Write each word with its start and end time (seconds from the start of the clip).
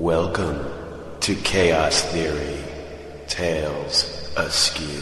Welcome 0.00 0.64
to 1.20 1.34
Chaos 1.34 2.00
Theory 2.04 2.56
Tales 3.28 4.32
Askew. 4.34 4.98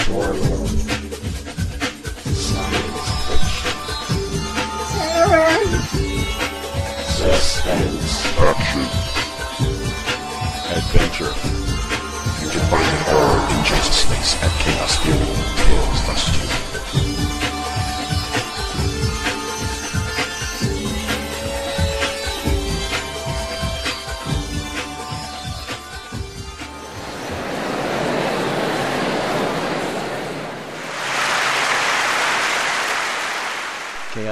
Horror, 0.00 0.66
science 2.36 3.08
fiction, 3.28 3.72
suspense, 7.16 8.25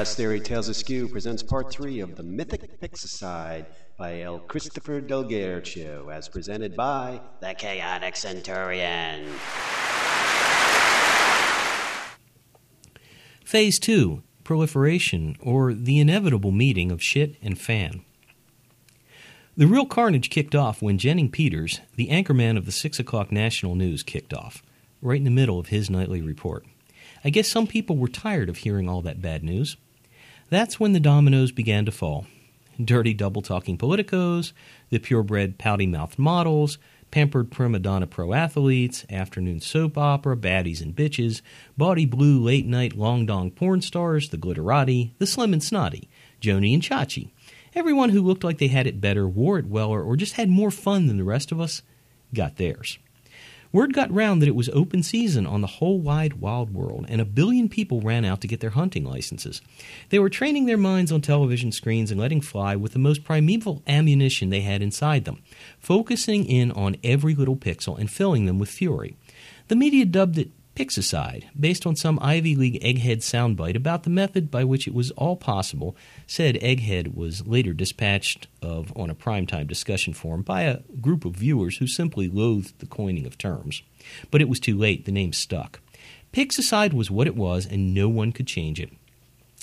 Chaos 0.04 0.16
Theory 0.16 0.40
Tales 0.40 0.68
Askew 0.68 1.08
presents 1.08 1.42
part 1.42 1.70
three 1.70 2.00
of 2.00 2.14
the 2.14 2.22
Mythic 2.22 2.78
Pixicide 2.78 3.64
by 3.96 4.20
L. 4.20 4.38
Christopher 4.38 5.00
Delguercio, 5.00 6.12
as 6.12 6.28
presented 6.28 6.76
by 6.76 7.22
the 7.40 7.54
Chaotic 7.54 8.14
Centurion. 8.14 9.26
Phase 13.46 13.78
2 13.78 14.22
Proliferation, 14.44 15.36
or 15.40 15.72
the 15.72 15.98
inevitable 15.98 16.52
meeting 16.52 16.92
of 16.92 17.02
shit 17.02 17.36
and 17.40 17.58
fan. 17.58 18.04
The 19.56 19.66
real 19.66 19.86
carnage 19.86 20.28
kicked 20.28 20.54
off 20.54 20.82
when 20.82 20.98
Jennings 20.98 21.30
Peters, 21.32 21.80
the 21.96 22.08
anchorman 22.08 22.58
of 22.58 22.66
the 22.66 22.72
6 22.72 22.98
o'clock 22.98 23.32
national 23.32 23.74
news, 23.74 24.02
kicked 24.02 24.34
off, 24.34 24.62
right 25.00 25.16
in 25.16 25.24
the 25.24 25.30
middle 25.30 25.58
of 25.58 25.68
his 25.68 25.88
nightly 25.88 26.20
report. 26.20 26.66
I 27.24 27.30
guess 27.30 27.48
some 27.48 27.66
people 27.66 27.96
were 27.96 28.08
tired 28.08 28.50
of 28.50 28.58
hearing 28.58 28.86
all 28.86 29.00
that 29.00 29.22
bad 29.22 29.42
news. 29.42 29.78
That's 30.54 30.78
when 30.78 30.92
the 30.92 31.00
dominoes 31.00 31.50
began 31.50 31.84
to 31.84 31.90
fall. 31.90 32.26
Dirty 32.80 33.12
double 33.12 33.42
talking 33.42 33.76
politicos, 33.76 34.52
the 34.88 35.00
purebred 35.00 35.58
pouty 35.58 35.84
mouthed 35.84 36.16
models, 36.16 36.78
pampered 37.10 37.50
prima 37.50 37.80
donna 37.80 38.06
pro 38.06 38.32
athletes, 38.32 39.04
afternoon 39.10 39.58
soap 39.58 39.98
opera, 39.98 40.36
baddies 40.36 40.80
and 40.80 40.94
bitches, 40.94 41.42
bawdy 41.76 42.06
blue 42.06 42.40
late 42.40 42.66
night 42.66 42.96
long 42.96 43.26
dong 43.26 43.50
porn 43.50 43.80
stars, 43.80 44.28
the 44.28 44.38
glitterati, 44.38 45.10
the 45.18 45.26
slim 45.26 45.52
and 45.52 45.60
snotty, 45.60 46.08
Joanie 46.38 46.74
and 46.74 46.84
Chachi. 46.84 47.30
Everyone 47.74 48.10
who 48.10 48.22
looked 48.22 48.44
like 48.44 48.58
they 48.58 48.68
had 48.68 48.86
it 48.86 49.00
better, 49.00 49.26
wore 49.26 49.58
it 49.58 49.66
weller, 49.66 50.04
or 50.04 50.16
just 50.16 50.34
had 50.34 50.48
more 50.48 50.70
fun 50.70 51.08
than 51.08 51.16
the 51.16 51.24
rest 51.24 51.50
of 51.50 51.60
us 51.60 51.82
got 52.32 52.58
theirs. 52.58 53.00
Word 53.74 53.92
got 53.92 54.14
round 54.14 54.40
that 54.40 54.46
it 54.46 54.54
was 54.54 54.68
open 54.68 55.02
season 55.02 55.48
on 55.48 55.60
the 55.60 55.66
whole 55.66 55.98
wide 55.98 56.34
wild 56.34 56.72
world, 56.72 57.06
and 57.08 57.20
a 57.20 57.24
billion 57.24 57.68
people 57.68 58.00
ran 58.00 58.24
out 58.24 58.40
to 58.42 58.46
get 58.46 58.60
their 58.60 58.70
hunting 58.70 59.04
licenses. 59.04 59.60
They 60.10 60.20
were 60.20 60.30
training 60.30 60.66
their 60.66 60.76
minds 60.76 61.10
on 61.10 61.20
television 61.20 61.72
screens 61.72 62.12
and 62.12 62.20
letting 62.20 62.40
fly 62.40 62.76
with 62.76 62.92
the 62.92 63.00
most 63.00 63.24
primeval 63.24 63.82
ammunition 63.88 64.50
they 64.50 64.60
had 64.60 64.80
inside 64.80 65.24
them, 65.24 65.42
focusing 65.80 66.44
in 66.44 66.70
on 66.70 66.98
every 67.02 67.34
little 67.34 67.56
pixel 67.56 67.98
and 67.98 68.08
filling 68.08 68.46
them 68.46 68.60
with 68.60 68.68
fury. 68.68 69.16
The 69.66 69.74
media 69.74 70.04
dubbed 70.04 70.38
it 70.38 70.52
Pixicide, 70.74 71.44
based 71.58 71.86
on 71.86 71.94
some 71.94 72.18
Ivy 72.20 72.56
League 72.56 72.82
egghead 72.82 73.18
soundbite 73.18 73.76
about 73.76 74.02
the 74.02 74.10
method 74.10 74.50
by 74.50 74.64
which 74.64 74.88
it 74.88 74.94
was 74.94 75.12
all 75.12 75.36
possible. 75.36 75.96
Said 76.26 76.56
egghead 76.56 77.14
was 77.14 77.46
later 77.46 77.72
dispatched 77.72 78.48
of 78.60 78.92
on 78.96 79.08
a 79.08 79.14
primetime 79.14 79.68
discussion 79.68 80.14
forum 80.14 80.42
by 80.42 80.62
a 80.62 80.80
group 81.00 81.24
of 81.24 81.36
viewers 81.36 81.76
who 81.76 81.86
simply 81.86 82.28
loathed 82.28 82.80
the 82.80 82.86
coining 82.86 83.24
of 83.24 83.38
terms. 83.38 83.82
But 84.32 84.40
it 84.40 84.48
was 84.48 84.58
too 84.58 84.76
late, 84.76 85.04
the 85.04 85.12
name 85.12 85.32
stuck. 85.32 85.80
Pixicide 86.32 86.92
was 86.92 87.10
what 87.10 87.28
it 87.28 87.36
was, 87.36 87.66
and 87.66 87.94
no 87.94 88.08
one 88.08 88.32
could 88.32 88.48
change 88.48 88.80
it. 88.80 88.90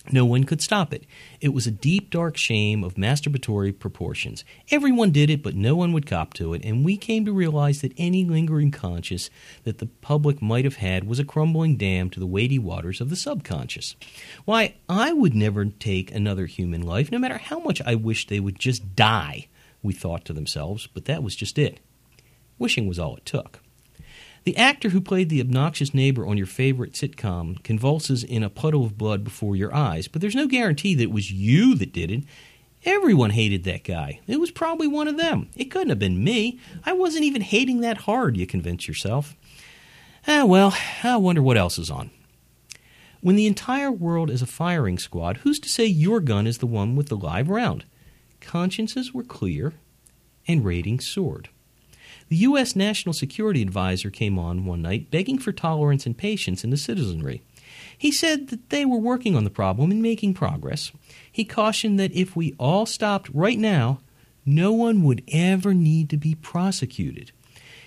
No 0.09 0.25
one 0.25 0.45
could 0.45 0.62
stop 0.62 0.94
it. 0.94 1.06
It 1.41 1.53
was 1.53 1.67
a 1.67 1.72
deep, 1.72 2.09
dark 2.09 2.35
shame 2.35 2.84
of 2.84 2.95
masturbatory 2.95 3.78
proportions. 3.78 4.44
Everyone 4.72 5.12
did 5.12 5.29
it, 5.29 5.44
but 5.44 5.53
no 5.53 5.75
one 5.75 5.94
would 5.94 6.07
cop 6.07 6.34
to 6.35 6.53
it, 6.56 6.66
and 6.66 6.84
we 6.84 6.97
came 6.97 7.23
to 7.25 7.31
realize 7.31 7.81
that 7.81 7.94
any 7.97 8.25
lingering 8.25 8.72
conscience 8.72 9.29
that 9.63 9.78
the 9.78 9.85
public 9.85 10.41
might 10.41 10.66
have 10.66 10.78
had 10.78 11.03
was 11.03 11.19
a 11.19 11.23
crumbling 11.23 11.78
dam 11.78 12.09
to 12.09 12.19
the 12.19 12.25
weighty 12.25 12.57
waters 12.57 13.00
of 13.00 13.11
the 13.11 13.16
subconscious. 13.16 13.95
Why, 14.45 14.75
I 14.90 15.13
would 15.13 15.35
never 15.35 15.66
take 15.66 16.11
another 16.11 16.47
human 16.47 16.81
life, 16.81 17.11
no 17.11 17.19
matter 17.19 17.38
how 17.38 17.59
much 17.59 17.79
I 17.84 17.94
wished 17.94 18.29
they 18.29 18.40
would 18.40 18.57
just 18.57 18.95
die, 18.95 19.50
we 19.84 19.94
thought 19.94 20.25
to 20.25 20.34
themselves, 20.34 20.88
but 20.88 21.06
that 21.06 21.22
was 21.22 21.35
just 21.35 21.59
it. 21.59 21.79
Wishing 22.57 22.88
was 22.88 22.97
all 22.97 23.17
it 23.17 23.25
took. 23.25 23.59
The 24.44 24.57
actor 24.57 24.90
who 24.90 25.02
played 25.02 25.29
the 25.29 25.40
obnoxious 25.40 25.94
neighbor 25.94 26.25
on 26.25 26.35
your 26.35 26.47
favorite 26.47 26.94
sitcom 26.94 27.62
convulses 27.63 28.24
in 28.24 28.41
a 28.41 28.50
puddle 28.50 28.84
of 28.84 28.97
blood 28.97 29.24
before 29.24 29.56
your 29.56 29.74
eyes, 29.74 30.07
but 30.07 30.19
there's 30.19 30.35
no 30.35 30.47
guarantee 30.47 30.96
that 30.96 31.03
it 31.03 31.12
was 31.12 31.31
you 31.31 31.75
that 31.75 31.94
did 31.94 32.09
it. 32.09 32.24
Everyone 32.84 33.29
hated 33.29 33.63
that 33.66 33.84
guy. 33.84 34.19
It 34.25 34.40
was 34.40 34.50
probably 34.50 34.88
one 34.88 35.07
of 35.07 35.18
them. 35.18 35.50
It 35.56 35.66
couldn't 35.66 35.90
have 35.90 36.00
been 36.00 36.24
me. 36.24 36.59
I 36.84 36.94
wasn't 36.94 37.25
even 37.25 37.44
hating 37.44 37.81
that 37.81 38.00
hard, 38.00 38.35
you 38.35 38.47
convince 38.47 38.88
yourself. 38.88 39.35
Ah, 40.28 40.46
well, 40.46 40.75
I 41.03 41.18
wonder 41.18 41.44
what 41.44 41.58
else 41.58 41.78
is 41.78 41.91
on. 41.91 42.09
When 43.22 43.35
the 43.35 43.46
entire 43.46 43.91
world 43.91 44.31
is 44.31 44.41
a 44.41 44.47
firing 44.47 44.97
squad, 44.97 45.38
who's 45.38 45.59
to 45.59 45.69
say 45.69 45.85
your 45.85 46.19
gun 46.19 46.47
is 46.47 46.58
the 46.58 46.66
one 46.66 46.96
with 46.96 47.09
the 47.09 47.16
live 47.16 47.50
round? 47.50 47.85
Consciences 48.40 49.13
were 49.13 49.23
clear, 49.23 49.73
and 50.47 50.66
ratings 50.66 51.06
soared. 51.06 51.50
The 52.31 52.38
U.S. 52.47 52.78
National 52.78 53.12
Security 53.12 53.62
Advisor 53.62 54.09
came 54.09 54.40
on 54.40 54.64
one 54.64 54.81
night 54.81 55.12
begging 55.12 55.38
for 55.38 55.52
tolerance 55.52 56.06
and 56.06 56.18
patience 56.18 56.64
in 56.64 56.69
the 56.69 56.78
citizenry. 56.78 57.42
He 57.97 58.09
said 58.09 58.47
that 58.47 58.69
they 58.69 58.86
were 58.86 58.97
working 58.97 59.36
on 59.36 59.44
the 59.44 59.50
problem 59.50 59.92
and 59.92 60.02
making 60.02 60.36
progress. 60.36 60.94
He 61.30 61.44
cautioned 61.44 62.00
that 62.00 62.14
if 62.14 62.34
we 62.34 62.56
all 62.58 62.86
stopped 62.86 63.30
right 63.34 63.59
now, 63.59 64.00
no 64.46 64.72
one 64.72 65.03
would 65.03 65.25
ever 65.28 65.74
need 65.74 66.09
to 66.12 66.16
be 66.16 66.36
prosecuted. 66.36 67.34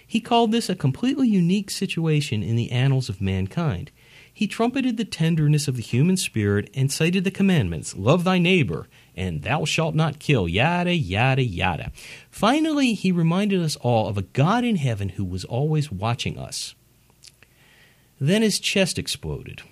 He 0.07 0.21
called 0.21 0.53
this 0.53 0.69
a 0.69 0.75
completely 0.75 1.27
unique 1.27 1.71
situation 1.71 2.43
in 2.43 2.55
the 2.55 2.71
annals 2.71 3.09
of 3.09 3.23
mankind. 3.23 3.93
He 4.37 4.49
trumpeted 4.49 4.97
the 4.97 5.05
tenderness 5.05 5.69
of 5.69 5.77
the 5.77 5.83
human 5.83 6.17
spirit 6.17 6.69
and 6.75 6.91
cited 6.91 7.23
the 7.23 7.31
commandments 7.31 7.97
love 7.97 8.25
thy 8.25 8.39
neighbor 8.39 8.89
and 9.17 9.43
thou 9.43 9.65
shalt 9.65 9.95
not 9.95 10.19
kill, 10.19 10.49
yada, 10.49 10.93
yada, 10.93 11.43
yada. 11.43 11.93
Finally, 12.31 12.95
he 12.95 13.13
reminded 13.13 13.63
us 13.63 13.77
all 13.77 14.09
of 14.09 14.19
a 14.19 14.23
God 14.23 14.65
in 14.65 14.75
heaven 14.75 15.11
who 15.11 15.25
was 15.25 15.45
always 15.45 15.93
watching 15.93 16.37
us. 16.37 16.75
Then 18.21 18.43
his 18.43 18.59
chest 18.59 18.99
exploded. 18.99 19.63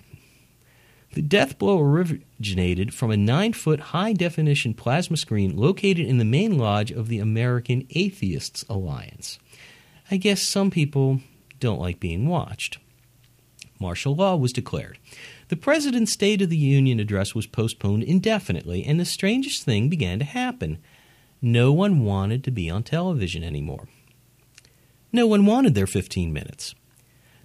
The 1.11 1.21
death 1.21 1.59
blow 1.59 1.79
originated 1.79 2.93
from 2.93 3.11
a 3.11 3.17
nine 3.17 3.53
foot 3.53 3.79
high 3.79 4.13
definition 4.13 4.73
plasma 4.73 5.17
screen 5.17 5.57
located 5.57 6.07
in 6.07 6.17
the 6.17 6.25
main 6.25 6.57
lodge 6.57 6.89
of 6.89 7.07
the 7.07 7.19
American 7.19 7.85
Atheists 7.91 8.63
Alliance. 8.69 9.39
I 10.09 10.17
guess 10.17 10.41
some 10.41 10.71
people 10.71 11.19
don't 11.59 11.79
like 11.79 11.99
being 11.99 12.27
watched. 12.27 12.77
Martial 13.83 14.15
law 14.15 14.37
was 14.37 14.53
declared. 14.53 14.97
The 15.49 15.57
President's 15.57 16.13
State 16.13 16.41
of 16.41 16.49
the 16.49 16.55
Union 16.55 17.01
address 17.01 17.35
was 17.35 17.45
postponed 17.45 18.03
indefinitely, 18.03 18.85
and 18.85 18.97
the 18.97 19.05
strangest 19.05 19.63
thing 19.63 19.89
began 19.89 20.19
to 20.19 20.25
happen. 20.25 20.77
No 21.41 21.73
one 21.73 22.05
wanted 22.05 22.45
to 22.45 22.51
be 22.51 22.69
on 22.69 22.83
television 22.83 23.43
anymore. 23.43 23.89
No 25.11 25.27
one 25.27 25.45
wanted 25.45 25.75
their 25.75 25.85
15 25.85 26.31
minutes. 26.31 26.73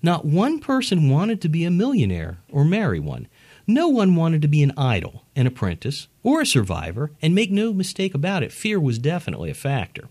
Not 0.00 0.24
one 0.24 0.60
person 0.60 1.10
wanted 1.10 1.40
to 1.42 1.48
be 1.48 1.64
a 1.64 1.72
millionaire 1.72 2.38
or 2.52 2.64
marry 2.64 3.00
one. 3.00 3.26
No 3.70 3.88
one 3.88 4.16
wanted 4.16 4.40
to 4.40 4.48
be 4.48 4.62
an 4.62 4.72
idol, 4.78 5.24
an 5.36 5.46
apprentice, 5.46 6.08
or 6.22 6.40
a 6.40 6.46
survivor, 6.46 7.10
and 7.20 7.34
make 7.34 7.50
no 7.50 7.74
mistake 7.74 8.14
about 8.14 8.42
it, 8.42 8.50
fear 8.50 8.80
was 8.80 8.98
definitely 8.98 9.50
a 9.50 9.54
factor. 9.54 10.08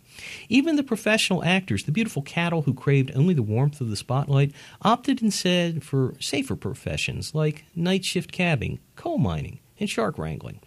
Even 0.48 0.76
the 0.76 0.84
professional 0.84 1.44
actors, 1.44 1.84
the 1.84 1.92
beautiful 1.92 2.22
cattle 2.22 2.62
who 2.62 2.74
craved 2.76 3.12
only 3.16 3.34
the 3.34 3.42
warmth 3.42 3.82
of 3.82 3.90
the 3.90 3.96
spotlight, 3.96 4.52
opted 4.84 5.24
instead 5.24 5.84
for 5.84 6.14
safer 6.20 6.56
professions 6.56 7.34
like 7.34 7.66
night 7.76 8.06
shift 8.06 8.32
cabbing, 8.32 8.78
coal 8.96 9.18
mining, 9.18 9.60
and 9.80 9.90
shark 9.90 10.20
wrangling. 10.20 10.60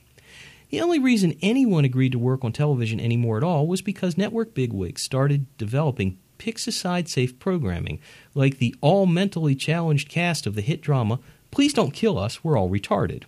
The 0.71 0.81
only 0.81 0.99
reason 0.99 1.39
anyone 1.41 1.85
agreed 1.85 2.11
to 2.11 2.19
work 2.19 2.45
on 2.45 2.51
television 2.51 2.99
anymore 2.99 3.37
at 3.37 3.45
all 3.45 3.69
was 3.69 3.83
because 3.83 4.19
network 4.19 4.53
bigwigs 4.53 5.03
started 5.03 5.47
developing 5.59 6.19
Pixicide 6.41 7.07
safe 7.07 7.39
programming, 7.39 8.01
like 8.35 8.59
the 8.59 8.75
all 8.81 9.07
mentally 9.07 9.55
challenged 9.55 10.09
cast 10.09 10.47
of 10.47 10.55
the 10.55 10.63
hit 10.63 10.81
drama 10.81 11.21
Please 11.51 11.73
Don't 11.73 11.93
Kill 11.93 12.19
Us, 12.19 12.45
We're 12.45 12.59
All 12.59 12.71
Retarded, 12.71 13.25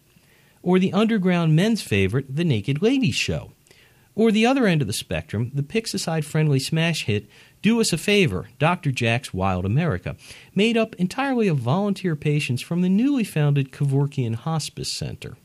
or 0.63 0.79
the 0.79 0.93
underground 0.93 1.57
men's 1.57 1.83
favorite 1.83 2.37
The 2.37 2.45
Naked 2.45 2.81
Ladies 2.81 3.17
Show, 3.17 3.53
or 4.15 4.31
the 4.31 4.47
other 4.47 4.67
end 4.67 4.81
of 4.81 4.87
the 4.87 4.93
spectrum, 4.93 5.51
the 5.55 5.63
Pixicide 5.63 6.25
friendly 6.25 6.61
smash 6.61 7.05
hit 7.05 7.27
Do 7.63 7.81
Us 7.81 7.93
a 7.93 7.99
Favor, 7.99 8.49
Dr. 8.59 8.93
Jack's 8.93 9.35
Wild 9.35 9.65
America, 9.65 10.17
made 10.55 10.77
up 10.77 10.95
entirely 10.97 11.49
of 11.49 11.59
volunteer 11.59 12.15
patients 12.15 12.63
from 12.63 12.83
the 12.83 12.89
newly 12.89 13.25
founded 13.25 13.73
Kevorkian 13.73 14.37
Hospice 14.37 14.93
Center. 14.93 15.37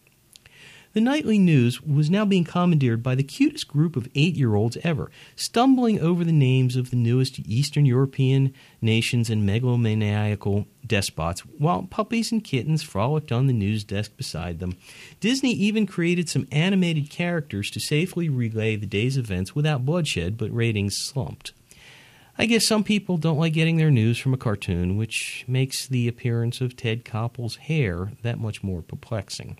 The 0.97 1.01
nightly 1.01 1.37
news 1.37 1.79
was 1.79 2.09
now 2.09 2.25
being 2.25 2.43
commandeered 2.43 3.03
by 3.03 3.13
the 3.13 3.21
cutest 3.21 3.67
group 3.67 3.95
of 3.95 4.09
eight 4.15 4.35
year 4.35 4.55
olds 4.55 4.79
ever, 4.83 5.11
stumbling 5.35 5.99
over 5.99 6.23
the 6.23 6.31
names 6.31 6.75
of 6.75 6.89
the 6.89 6.95
newest 6.95 7.37
Eastern 7.37 7.85
European 7.85 8.51
nations 8.81 9.29
and 9.29 9.47
megalomaniacal 9.47 10.65
despots, 10.83 11.41
while 11.41 11.83
puppies 11.83 12.31
and 12.31 12.43
kittens 12.43 12.81
frolicked 12.81 13.31
on 13.31 13.45
the 13.45 13.53
news 13.53 13.83
desk 13.83 14.17
beside 14.17 14.57
them. 14.57 14.75
Disney 15.19 15.51
even 15.51 15.85
created 15.85 16.29
some 16.29 16.47
animated 16.51 17.11
characters 17.11 17.69
to 17.69 17.79
safely 17.79 18.27
relay 18.27 18.75
the 18.75 18.87
day's 18.87 19.17
events 19.17 19.53
without 19.53 19.85
bloodshed, 19.85 20.35
but 20.35 20.49
ratings 20.49 20.97
slumped. 20.97 21.53
I 22.39 22.47
guess 22.47 22.65
some 22.65 22.83
people 22.83 23.17
don't 23.17 23.37
like 23.37 23.53
getting 23.53 23.77
their 23.77 23.91
news 23.91 24.17
from 24.17 24.33
a 24.33 24.37
cartoon, 24.37 24.97
which 24.97 25.45
makes 25.47 25.85
the 25.85 26.07
appearance 26.07 26.59
of 26.59 26.75
Ted 26.75 27.05
Koppel's 27.05 27.57
hair 27.57 28.13
that 28.23 28.39
much 28.39 28.63
more 28.63 28.81
perplexing. 28.81 29.59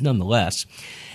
Nonetheless, 0.00 0.66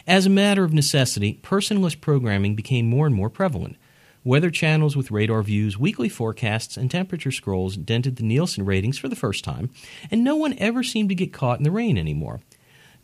as 0.05 0.25
a 0.25 0.29
matter 0.29 0.63
of 0.63 0.73
necessity, 0.73 1.39
personless 1.41 1.99
programming 1.99 2.55
became 2.55 2.89
more 2.89 3.05
and 3.05 3.15
more 3.15 3.29
prevalent. 3.29 3.77
Weather 4.25 4.49
channels 4.49 4.95
with 4.95 5.11
radar 5.11 5.43
views, 5.43 5.77
weekly 5.77 6.07
forecasts, 6.07 6.77
and 6.77 6.89
temperature 6.89 7.31
scrolls 7.31 7.75
dented 7.75 8.15
the 8.15 8.23
Nielsen 8.23 8.65
ratings 8.65 8.97
for 8.97 9.09
the 9.09 9.15
first 9.15 9.43
time, 9.43 9.69
and 10.09 10.23
no 10.23 10.35
one 10.35 10.57
ever 10.59 10.81
seemed 10.81 11.09
to 11.09 11.15
get 11.15 11.33
caught 11.33 11.57
in 11.57 11.63
the 11.63 11.71
rain 11.71 11.97
anymore. 11.97 12.39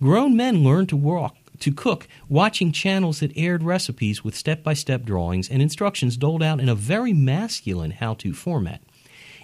Grown 0.02 0.38
men 0.38 0.64
learned 0.64 0.88
to 0.90 0.96
walk 0.96 1.36
to 1.60 1.74
cook 1.74 2.08
watching 2.30 2.72
channels 2.72 3.20
that 3.20 3.36
aired 3.36 3.64
recipes 3.64 4.24
with 4.24 4.36
step-by-step 4.36 5.04
drawings 5.04 5.50
and 5.50 5.62
instructions 5.62 6.16
doled 6.16 6.42
out 6.42 6.62
in 6.62 6.70
a 6.70 6.76
very 6.76 7.12
masculine 7.12 7.92
how-to 7.92 8.34
format. 8.34 8.82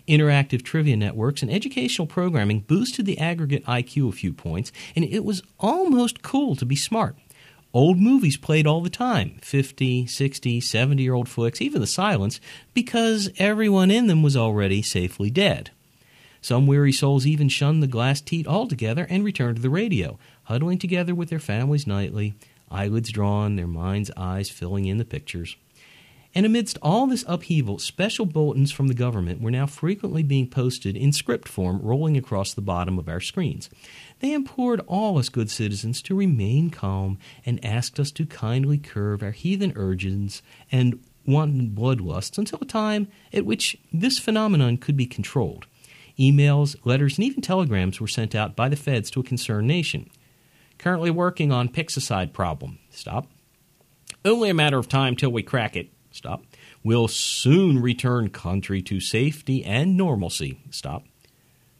Interactive 0.07 0.61
trivia 0.63 0.95
networks 0.95 1.41
and 1.41 1.51
educational 1.51 2.07
programming 2.07 2.59
boosted 2.59 3.05
the 3.05 3.17
aggregate 3.17 3.65
IQ 3.65 4.09
a 4.09 4.11
few 4.11 4.33
points, 4.33 4.71
and 4.95 5.03
it 5.03 5.25
was 5.25 5.41
almost 5.59 6.21
cool 6.21 6.55
to 6.55 6.65
be 6.65 6.75
smart. 6.75 7.15
Old 7.73 7.99
movies 7.99 8.37
played 8.37 8.67
all 8.67 8.81
the 8.81 8.89
time 8.89 9.37
50, 9.41 10.05
60, 10.05 10.61
70 10.61 11.03
year 11.03 11.13
old 11.13 11.27
flicks, 11.27 11.59
even 11.59 11.81
the 11.81 11.87
silents, 11.87 12.39
because 12.73 13.29
everyone 13.37 13.91
in 13.91 14.07
them 14.07 14.23
was 14.23 14.37
already 14.37 14.81
safely 14.81 15.29
dead. 15.29 15.71
Some 16.39 16.67
weary 16.67 16.91
souls 16.91 17.25
even 17.25 17.49
shunned 17.49 17.81
the 17.81 17.87
glass 17.87 18.21
teat 18.21 18.47
altogether 18.47 19.07
and 19.09 19.23
returned 19.23 19.55
to 19.55 19.61
the 19.61 19.69
radio, 19.71 20.19
huddling 20.43 20.77
together 20.77 21.15
with 21.15 21.29
their 21.29 21.39
families 21.39 21.87
nightly, 21.87 22.35
eyelids 22.69 23.11
drawn, 23.11 23.55
their 23.55 23.67
mind's 23.67 24.11
eyes 24.15 24.51
filling 24.51 24.85
in 24.85 24.99
the 24.99 25.03
pictures. 25.03 25.57
And 26.37 26.45
amidst 26.45 26.77
all 26.81 27.07
this 27.07 27.23
upheaval, 27.27 27.79
special 27.79 28.25
bulletins 28.25 28.73
from 28.73 28.89
the 28.89 28.93
government 28.93 29.41
were 29.41 29.51
now 29.51 29.65
frequently 29.65 30.21
being 30.21 30.49
posted 30.49 30.97
in 30.97 31.13
script 31.13 31.47
form 31.47 31.79
rolling 31.81 32.17
across 32.17 32.53
the 32.53 32.61
bottom 32.61 32.99
of 32.99 33.07
our 33.07 33.21
screens. 33.21 33.69
They 34.19 34.33
implored 34.33 34.81
all 34.85 35.17
us 35.17 35.29
good 35.29 35.49
citizens 35.49 36.01
to 36.01 36.15
remain 36.15 36.71
calm 36.71 37.19
and 37.45 37.63
asked 37.63 38.01
us 38.01 38.11
to 38.11 38.25
kindly 38.25 38.77
curb 38.77 39.23
our 39.23 39.31
heathen 39.31 39.71
urges 39.77 40.41
and 40.69 41.01
wanton 41.25 41.69
bloodlusts 41.69 42.37
until 42.37 42.59
a 42.61 42.65
time 42.65 43.07
at 43.31 43.45
which 43.45 43.77
this 43.93 44.19
phenomenon 44.19 44.75
could 44.75 44.97
be 44.97 45.05
controlled. 45.05 45.67
Emails, 46.19 46.75
letters, 46.83 47.17
and 47.17 47.25
even 47.25 47.41
telegrams 47.41 48.01
were 48.01 48.07
sent 48.07 48.35
out 48.35 48.57
by 48.57 48.67
the 48.67 48.75
feds 48.75 49.09
to 49.11 49.21
a 49.21 49.23
concerned 49.23 49.67
nation. 49.67 50.09
Currently 50.79 51.11
working 51.11 51.53
on 51.53 51.69
Pixicide 51.69 52.33
problem. 52.33 52.79
Stop. 52.89 53.27
Only 54.25 54.49
a 54.49 54.53
matter 54.53 54.77
of 54.77 54.89
time 54.89 55.15
till 55.15 55.31
we 55.31 55.41
crack 55.41 55.77
it. 55.77 55.94
Stop. 56.15 56.45
Will 56.81 57.09
soon 57.09 57.81
return 57.81 58.29
country 58.29 58.81
to 58.83 59.01
safety 59.01 59.65
and 59.65 59.97
normalcy. 59.97 60.59
Stop. 60.71 61.03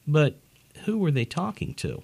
But 0.06 0.36
who 0.84 0.98
were 0.98 1.10
they 1.12 1.24
talking 1.24 1.74
to? 1.76 2.04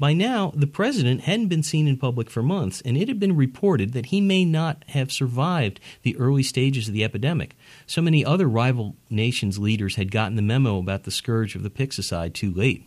By 0.00 0.14
now, 0.14 0.52
the 0.52 0.66
president 0.66 1.22
hadn't 1.22 1.46
been 1.46 1.62
seen 1.62 1.86
in 1.86 1.96
public 1.96 2.28
for 2.28 2.42
months, 2.42 2.80
and 2.80 2.96
it 2.96 3.06
had 3.06 3.20
been 3.20 3.36
reported 3.36 3.92
that 3.92 4.06
he 4.06 4.20
may 4.20 4.44
not 4.44 4.84
have 4.88 5.12
survived 5.12 5.78
the 6.02 6.16
early 6.16 6.42
stages 6.42 6.88
of 6.88 6.94
the 6.94 7.04
epidemic. 7.04 7.54
So 7.86 8.02
many 8.02 8.24
other 8.24 8.48
rival 8.48 8.96
nations' 9.08 9.60
leaders 9.60 9.94
had 9.94 10.10
gotten 10.10 10.34
the 10.34 10.42
memo 10.42 10.78
about 10.78 11.04
the 11.04 11.12
scourge 11.12 11.54
of 11.54 11.62
the 11.62 11.70
Pixicide 11.70 12.34
too 12.34 12.52
late. 12.52 12.84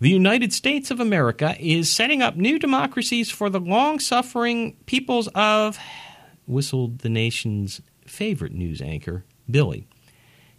The 0.00 0.10
United 0.10 0.52
States 0.52 0.92
of 0.92 1.00
America 1.00 1.56
is 1.58 1.90
setting 1.90 2.22
up 2.22 2.36
new 2.36 2.60
democracies 2.60 3.32
for 3.32 3.50
the 3.50 3.58
long 3.58 3.98
suffering 3.98 4.76
peoples 4.86 5.26
of 5.34 5.76
whistled 6.48 7.00
the 7.00 7.08
nation's 7.08 7.80
favorite 8.06 8.52
news 8.52 8.80
anchor, 8.80 9.24
Billy. 9.50 9.86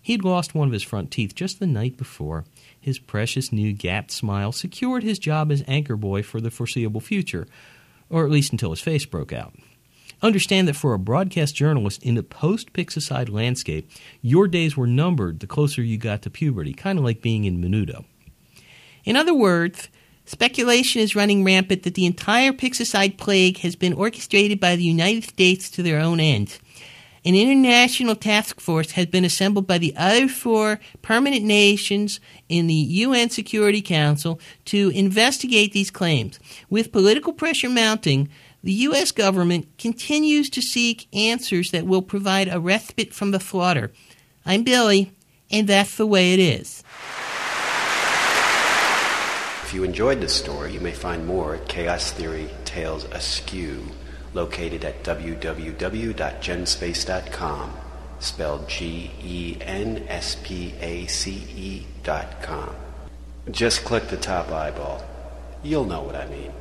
He'd 0.02 0.24
lost 0.24 0.56
one 0.56 0.68
of 0.68 0.74
his 0.74 0.84
front 0.84 1.12
teeth 1.12 1.36
just 1.36 1.60
the 1.60 1.68
night 1.68 1.98
before. 1.98 2.46
His 2.80 3.00
precious 3.00 3.52
new 3.52 3.74
gapped 3.74 4.12
smile 4.12 4.52
secured 4.52 5.04
his 5.04 5.20
job 5.20 5.52
as 5.52 5.64
anchor 5.68 5.98
boy 5.98 6.24
for 6.24 6.40
the 6.40 6.52
foreseeable 6.52 7.02
future, 7.02 7.48
or 8.10 8.24
at 8.24 8.32
least 8.32 8.52
until 8.52 8.70
his 8.70 8.80
face 8.80 9.06
broke 9.06 9.34
out. 9.34 9.54
Understand 10.22 10.68
that 10.68 10.76
for 10.76 10.94
a 10.94 11.00
broadcast 11.00 11.56
journalist 11.56 12.04
in 12.04 12.18
a 12.18 12.24
post 12.24 12.74
Pixicide 12.74 13.30
landscape, 13.30 13.90
your 14.22 14.48
days 14.48 14.76
were 14.76 14.88
numbered 14.88 15.40
the 15.40 15.48
closer 15.48 15.82
you 15.82 15.98
got 15.98 16.22
to 16.24 16.30
puberty, 16.30 16.74
kind 16.74 17.00
of 17.00 17.06
like 17.06 17.22
being 17.22 17.46
in 17.46 17.62
Menudo. 17.62 18.06
In 19.06 19.16
other 19.16 19.34
words, 19.34 19.90
Speculation 20.30 21.02
is 21.02 21.16
running 21.16 21.44
rampant 21.44 21.82
that 21.82 21.96
the 21.96 22.06
entire 22.06 22.52
Pixicide 22.52 23.18
plague 23.18 23.58
has 23.62 23.76
been 23.76 23.94
orchestrated 23.94 24.60
by 24.60 24.76
the 24.76 24.84
United 24.84 25.24
States 25.24 25.72
to 25.72 25.82
their 25.82 26.00
own 26.00 26.20
ends. 26.20 26.60
An 27.26 27.34
international 27.34 28.16
task 28.16 28.60
force 28.60 28.92
has 28.92 29.08
been 29.08 29.26
assembled 29.26 29.66
by 29.66 29.80
the 29.80 29.96
other 29.98 30.28
four 30.28 30.80
permanent 31.02 31.44
nations 31.44 32.20
in 32.48 32.68
the 32.68 32.76
UN 32.76 33.32
Security 33.32 33.82
Council 33.82 34.40
to 34.66 34.90
investigate 34.90 35.74
these 35.74 35.90
claims. 35.90 36.40
With 36.70 36.92
political 36.92 37.34
pressure 37.34 37.68
mounting, 37.68 38.30
the 38.64 38.74
U.S. 38.74 39.12
government 39.12 39.80
continues 39.80 40.52
to 40.52 40.62
seek 40.62 41.08
answers 41.12 41.72
that 41.72 41.88
will 41.88 42.04
provide 42.04 42.50
a 42.50 42.60
respite 42.60 43.16
from 43.16 43.32
the 43.32 43.40
slaughter. 43.40 43.92
I'm 44.46 44.62
Billy, 44.62 45.12
and 45.50 45.68
that's 45.68 45.98
the 45.98 46.06
way 46.06 46.34
it 46.36 46.40
is. 46.40 46.84
If 49.70 49.76
you 49.76 49.84
enjoyed 49.84 50.20
this 50.20 50.34
story, 50.34 50.74
you 50.74 50.80
may 50.80 50.94
find 50.94 51.28
more 51.28 51.54
at 51.54 51.68
Chaos 51.68 52.10
Theory 52.10 52.50
Tales 52.66 53.04
Askew, 53.12 53.84
located 54.34 54.84
at 54.84 55.04
www.genspace.com, 55.04 57.74
spelled 58.20 58.68
G 58.68 59.12
E 59.22 59.58
N 59.62 60.04
S 60.08 60.38
P 60.42 60.74
A 60.82 61.06
C 61.06 61.34
E 61.56 61.86
dot 62.02 62.42
com. 62.42 62.76
Just 63.52 63.86
click 63.86 64.08
the 64.08 64.18
top 64.18 64.50
eyeball. 64.50 65.06
You'll 65.62 65.86
know 65.86 66.02
what 66.02 66.16
I 66.16 66.26
mean. 66.30 66.52